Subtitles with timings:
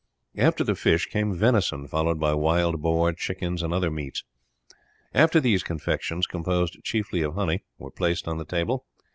[0.39, 4.23] After the fish came venison, followed by wild boar, chickens, and other meats.
[5.13, 8.87] After these confections, composed chiefly of honey, were placed on the table.